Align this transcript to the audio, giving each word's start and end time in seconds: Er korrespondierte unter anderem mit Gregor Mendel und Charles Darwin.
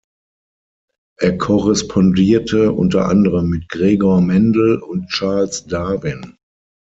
Er 1.19 1.37
korrespondierte 1.37 2.71
unter 2.71 3.05
anderem 3.07 3.49
mit 3.51 3.69
Gregor 3.69 4.19
Mendel 4.21 4.77
und 4.79 5.09
Charles 5.09 5.67
Darwin. 5.67 6.37